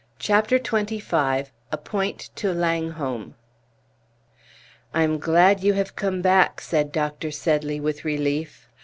[0.17, 3.35] CHAPTER XXV A POINT TO LANGHOLM
[4.95, 7.29] "I am glad you have come back," said Dr.
[7.29, 8.67] Sedley with relief.